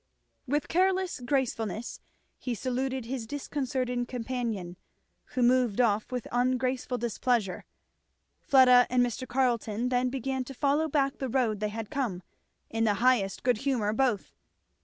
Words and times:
With 0.47 0.67
careless 0.67 1.19
gracefulness 1.19 1.99
he 2.39 2.55
saluted 2.55 3.05
his 3.05 3.27
disconcerted 3.27 4.07
companion, 4.07 4.75
who 5.25 5.43
moved 5.43 5.79
off 5.79 6.11
with 6.11 6.27
ungraceful 6.31 6.97
displeasure. 6.97 7.65
Fleda 8.41 8.87
and 8.89 9.05
Mr. 9.05 9.27
Carleton 9.27 9.89
then 9.89 10.09
began 10.09 10.43
to 10.45 10.55
follow 10.55 10.87
back 10.87 11.19
the 11.19 11.29
road 11.29 11.59
they 11.59 11.69
had 11.69 11.91
come, 11.91 12.23
in 12.67 12.83
the 12.83 12.95
highest 12.95 13.43
good 13.43 13.59
humour 13.59 13.93
both. 13.93 14.33